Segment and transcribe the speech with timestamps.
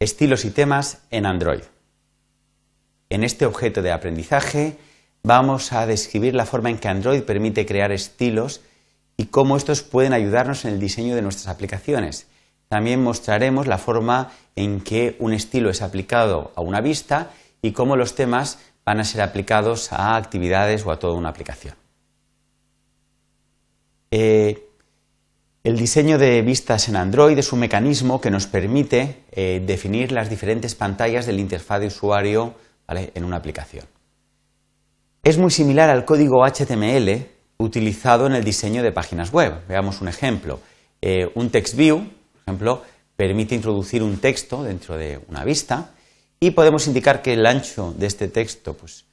[0.00, 1.62] Estilos y temas en Android.
[3.10, 4.78] En este objeto de aprendizaje
[5.24, 8.60] vamos a describir la forma en que Android permite crear estilos
[9.16, 12.28] y cómo estos pueden ayudarnos en el diseño de nuestras aplicaciones.
[12.68, 17.96] También mostraremos la forma en que un estilo es aplicado a una vista y cómo
[17.96, 21.74] los temas van a ser aplicados a actividades o a toda una aplicación.
[24.12, 24.67] Eh,
[25.64, 30.30] el diseño de vistas en Android es un mecanismo que nos permite eh, definir las
[30.30, 32.54] diferentes pantallas del interfaz de usuario
[32.88, 33.84] en una aplicación.
[35.22, 37.26] Es muy similar al código HTML
[37.58, 39.66] utilizado en el diseño de páginas web.
[39.68, 40.60] Veamos un ejemplo.
[41.02, 42.82] Eh, un text view, por ejemplo,
[43.16, 45.90] permite introducir un texto dentro de una vista
[46.40, 49.04] y podemos indicar que el ancho de este texto pues,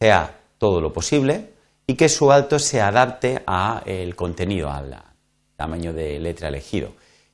[0.00, 1.52] sea todo lo posible
[1.86, 5.11] y que su alto se adapte al contenido, al
[5.56, 6.92] tamaño de letra elegido.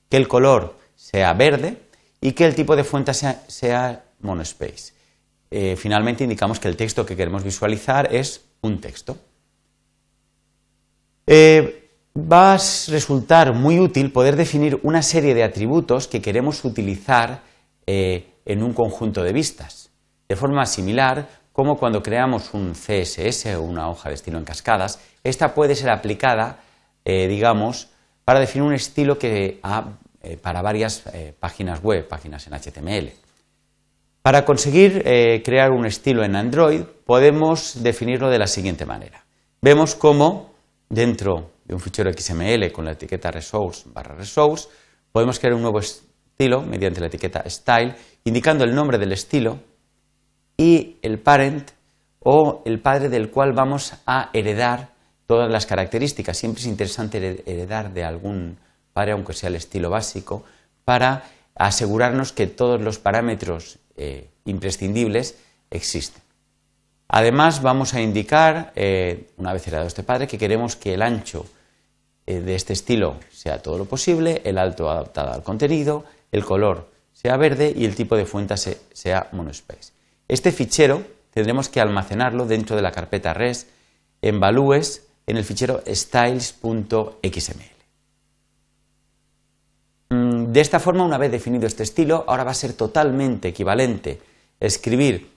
[0.09, 1.77] Que el color sea verde
[2.21, 4.93] y que el tipo de fuente sea, monospace.
[5.51, 9.17] Eh, finalmente indicamos que el texto que queremos visualizar es un texto.
[11.27, 17.43] Eh, va a resultar muy útil poder definir una serie de atributos que queremos utilizar
[17.87, 19.91] eh, en un conjunto de vistas.
[20.29, 24.99] De forma similar, como cuando creamos un CSS o una hoja de estilo en cascadas,
[25.23, 26.61] esta puede ser aplicada,
[27.05, 27.89] digamos,
[28.29, 29.59] para definir un estilo que
[30.23, 33.11] eh, para varias eh, páginas web, páginas en HTML.
[34.21, 35.03] Para conseguir
[35.43, 39.25] crear un estilo en Android, podemos definirlo de la siguiente manera.
[39.63, 40.51] Vemos cómo
[40.91, 44.69] dentro de un fichero XML con la etiqueta resource barra resource,
[45.11, 49.59] podemos crear un nuevo estilo mediante la etiqueta style indicando el nombre del estilo
[50.55, 51.71] y el parent
[52.21, 54.98] o el padre del cual vamos a heredar
[55.29, 56.39] todas las características.
[56.39, 58.57] Siempre es interesante heredar de algún
[58.95, 60.43] padre, aunque sea el estilo básico,
[60.87, 65.37] para asegurarnos que todos los parámetros eh, imprescindibles
[65.71, 66.23] existen.
[67.09, 71.45] Además, vamos a indicar, eh, una vez heredado este padre, que queremos que el ancho
[72.27, 76.91] eh, de este estilo sea todo lo posible, el alto adaptado al contenido, el color
[77.13, 79.93] sea verde y el tipo de fuente sea monospace.
[80.27, 81.03] Este fichero
[81.35, 83.67] tendremos que almacenarlo dentro de la carpeta res
[84.23, 87.13] en values en el fichero styles.xml.
[90.09, 94.23] Mm, de esta forma, una vez definido este estilo, ahora va a ser totalmente equivalente
[94.59, 95.31] escribir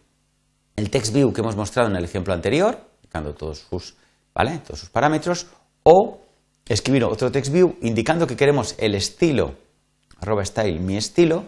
[0.77, 3.95] el text view que hemos mostrado en el ejemplo anterior, indicando todos sus,
[4.65, 5.47] todos sus parámetros,
[5.83, 6.21] o
[6.65, 9.55] escribir otro text view indicando que queremos el estilo,
[10.21, 11.43] arroba style, mi estilo,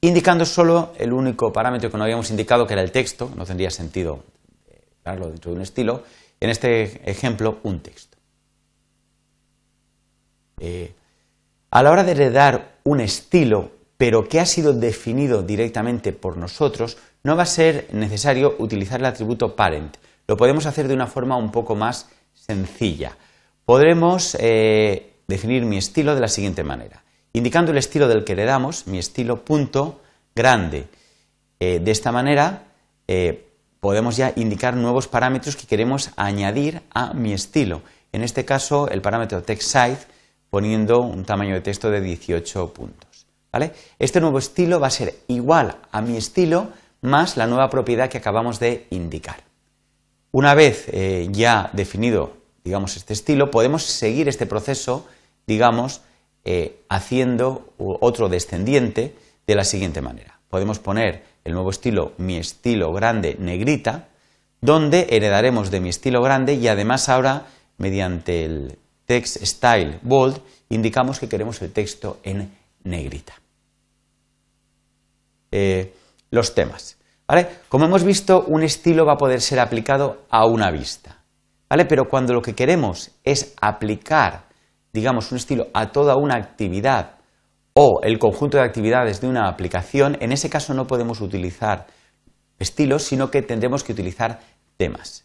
[0.00, 3.68] indicando solo el único parámetro que no habíamos indicado, que era el texto, no tendría
[3.68, 4.24] sentido
[5.04, 6.02] darlo dentro de un estilo,
[6.44, 8.16] en este ejemplo, un texto.
[10.60, 10.94] Eh,
[11.70, 16.98] a la hora de heredar un estilo, pero que ha sido definido directamente por nosotros,
[17.22, 19.96] no va a ser necesario utilizar el atributo parent.
[20.26, 23.16] Lo podemos hacer de una forma un poco más sencilla.
[23.64, 27.04] Podremos eh, definir mi estilo de la siguiente manera
[27.34, 30.00] indicando el estilo del que heredamos, mi estilo punto
[30.34, 30.86] grande.
[31.60, 32.64] Eh, de esta manera
[33.84, 37.82] podemos ya indicar nuevos parámetros que queremos añadir a mi estilo.
[38.12, 40.06] En este caso, el parámetro text size
[40.48, 43.26] poniendo un tamaño de texto de 18 puntos.
[43.98, 46.68] Este nuevo estilo va a ser igual a mi estilo
[47.02, 49.44] más la nueva propiedad que acabamos de indicar.
[50.32, 55.06] Una vez eh, ya definido, digamos, este estilo, podemos seguir este proceso,
[55.46, 56.00] digamos,
[56.46, 59.14] eh, haciendo otro descendiente
[59.46, 60.40] de la siguiente manera.
[60.48, 64.08] Podemos poner el nuevo estilo mi estilo grande negrita,
[64.60, 67.46] donde heredaremos de mi estilo grande y además ahora
[67.76, 70.40] mediante el text style bold
[70.70, 72.50] indicamos que queremos el texto en
[72.82, 73.34] negrita.
[75.52, 75.94] Eh,
[76.30, 76.96] los temas.
[77.68, 81.22] Como hemos visto, un estilo va a poder ser aplicado a una vista.
[81.68, 81.84] ¿vale?
[81.84, 84.44] Pero cuando lo que queremos es aplicar
[84.94, 87.16] digamos, un estilo a toda una actividad
[87.74, 91.86] o el conjunto de actividades de una aplicación, en ese caso no podemos utilizar
[92.58, 94.40] estilos, sino que tendremos que utilizar
[94.76, 95.24] temas.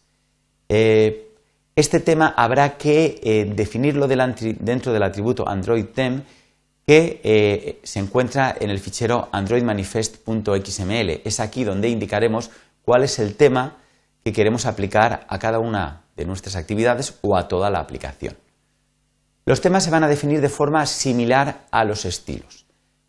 [0.68, 1.28] Eh,
[1.76, 6.22] este tema habrá que eh, definirlo dentro del atributo Android Theme
[6.86, 11.20] que eh, se encuentra en el fichero androidmanifest.xml.
[11.24, 12.50] Es aquí donde indicaremos
[12.82, 13.76] cuál es el tema
[14.24, 18.36] que queremos aplicar a cada una de nuestras actividades o a toda la aplicación.
[19.46, 22.66] Los temas se van a definir de forma similar a los estilos.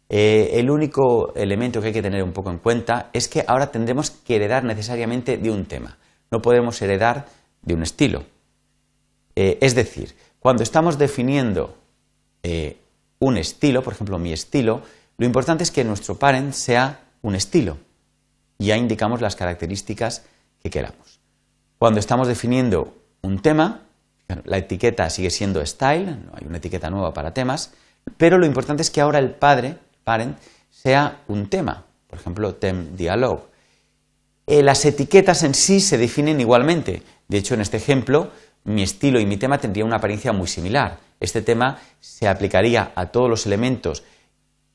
[0.10, 3.72] Eh, el único elemento que hay que tener un poco en cuenta es que ahora
[3.72, 5.98] tendremos que heredar necesariamente de un tema.
[6.30, 7.28] No podemos heredar
[7.62, 8.24] de un estilo.
[9.36, 11.78] Eh, es decir, cuando estamos definiendo
[12.44, 12.78] eh,
[13.20, 14.82] un estilo, por ejemplo mi estilo,
[15.18, 17.78] lo importante es que nuestro parent sea un estilo.
[18.60, 20.26] Ya indicamos las características
[20.62, 21.20] que queramos.
[21.78, 23.84] Cuando estamos definiendo un tema,
[24.44, 27.72] la etiqueta sigue siendo style, no hay una etiqueta nueva para temas,
[28.18, 30.38] pero lo importante es que ahora el padre, parent,
[30.70, 33.48] sea un tema, por ejemplo, tem dialog.
[34.48, 37.04] Eh, las etiquetas en sí se definen igualmente.
[37.28, 38.32] De hecho, en este ejemplo,
[38.64, 41.00] mi estilo y mi tema tendrían una apariencia muy similar.
[41.20, 44.04] Este tema se aplicaría a todos los elementos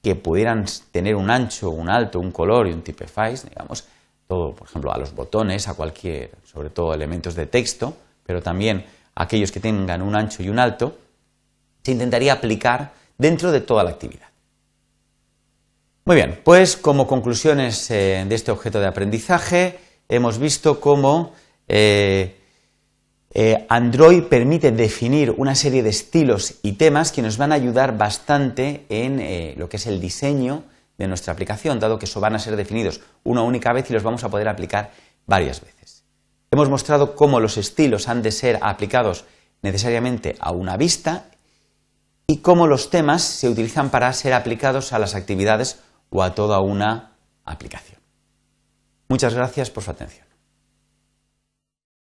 [0.03, 3.85] que pudieran tener un ancho, un alto, un color y un typeface, digamos,
[4.29, 8.85] todo, por ejemplo, a los botones, a cualquier, sobre todo elementos de texto, pero también
[9.17, 10.97] aquellos que tengan un ancho y un alto,
[11.83, 14.27] se intentaría aplicar dentro de toda la actividad.
[16.05, 19.79] Muy bien, pues como conclusiones eh, de este objeto de aprendizaje,
[20.09, 21.33] hemos visto cómo
[21.67, 22.37] eh,
[23.35, 27.99] eh, Android permite definir una serie de estilos y temas que nos van a ayudar
[27.99, 30.63] bastante en lo que es el diseño
[30.97, 34.05] de nuestra aplicación, dado que eso van a ser definidos una única vez y los
[34.05, 34.93] vamos a poder aplicar
[35.27, 35.96] varias veces.
[36.51, 39.25] Hemos mostrado cómo los estilos han de ser aplicados
[39.63, 41.27] necesariamente a una vista
[42.27, 46.61] y cómo los temas se utilizan para ser aplicados a las actividades o a toda
[46.61, 47.13] una
[47.45, 48.01] aplicación.
[49.09, 50.26] Muchas gracias por su atención.